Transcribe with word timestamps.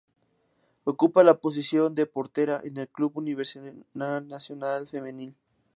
Ocupa 0.83 1.23
la 1.23 1.35
posición 1.37 1.93
de 1.93 2.07
portera 2.07 2.59
en 2.63 2.75
el 2.77 2.89
Club 2.89 3.19
Universidad 3.19 3.75
Nacional 4.23 4.87
Femenil. 4.87 5.35